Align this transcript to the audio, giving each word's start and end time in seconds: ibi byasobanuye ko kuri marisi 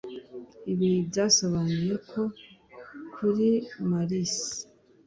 ibi 0.71 0.89
byasobanuye 1.09 1.93
ko 2.09 2.21
kuri 3.13 3.49
marisi 3.89 4.51